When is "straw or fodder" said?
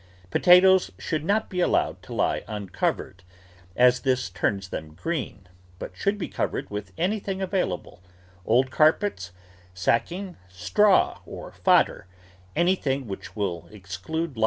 10.49-12.07